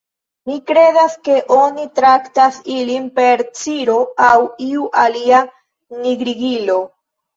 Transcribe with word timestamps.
"Mi 0.51 0.53
kredas 0.69 1.17
ke 1.27 1.35
oni 1.57 1.83
traktas 1.99 2.57
ilin 2.77 3.05
per 3.19 3.43
ciro 3.61 3.99
aŭ 4.29 4.33
iu 4.69 4.89
alia 5.03 5.43
nigrigilo." 6.03 6.81